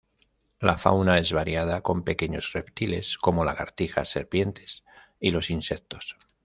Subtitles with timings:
[0.59, 4.65] La fauna es variada con pequeños reptiles, como lagartijas, serpiente
[5.19, 6.17] y los insectos.